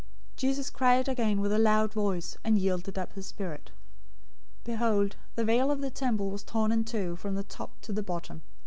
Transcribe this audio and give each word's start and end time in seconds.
027:050 0.33 0.37
Jesus 0.37 0.69
cried 0.71 1.07
again 1.07 1.39
with 1.39 1.51
a 1.51 1.59
loud 1.59 1.93
voice, 1.93 2.35
and 2.43 2.57
yielded 2.57 2.97
up 2.97 3.13
his 3.13 3.27
spirit. 3.27 3.69
027:051 4.61 4.65
Behold, 4.65 5.15
the 5.35 5.45
veil 5.45 5.69
of 5.69 5.81
the 5.81 5.91
temple 5.91 6.31
was 6.31 6.41
torn 6.43 6.71
in 6.71 6.83
two 6.83 7.15
from 7.17 7.35
the 7.35 7.43
top 7.43 7.79
to 7.81 7.93
the 7.93 8.01
bottom. 8.01 8.41